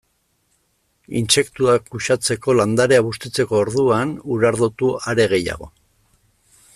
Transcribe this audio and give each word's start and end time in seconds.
Intsektuak 1.19 1.91
uxatzeko 1.99 2.55
landarea 2.61 3.03
bustitzeko 3.09 3.61
orduan, 3.65 4.17
urardotu 4.37 4.93
are 5.13 5.29
gehiago. 5.35 5.73